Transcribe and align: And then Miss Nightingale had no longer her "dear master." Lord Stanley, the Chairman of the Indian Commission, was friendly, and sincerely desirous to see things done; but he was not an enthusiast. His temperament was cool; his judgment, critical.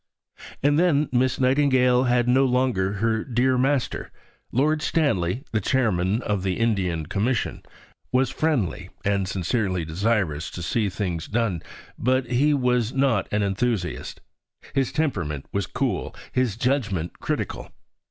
And 0.63 0.79
then 0.79 1.09
Miss 1.11 1.39
Nightingale 1.39 2.05
had 2.05 2.27
no 2.27 2.43
longer 2.43 2.93
her 2.93 3.23
"dear 3.23 3.55
master." 3.55 4.11
Lord 4.51 4.81
Stanley, 4.81 5.43
the 5.51 5.61
Chairman 5.61 6.23
of 6.23 6.41
the 6.41 6.55
Indian 6.59 7.05
Commission, 7.05 7.61
was 8.11 8.31
friendly, 8.31 8.89
and 9.05 9.27
sincerely 9.27 9.85
desirous 9.85 10.49
to 10.49 10.63
see 10.63 10.89
things 10.89 11.27
done; 11.27 11.61
but 11.99 12.25
he 12.25 12.51
was 12.51 12.91
not 12.93 13.31
an 13.31 13.43
enthusiast. 13.43 14.21
His 14.73 14.91
temperament 14.91 15.45
was 15.51 15.67
cool; 15.67 16.15
his 16.31 16.57
judgment, 16.57 17.19
critical. 17.19 17.71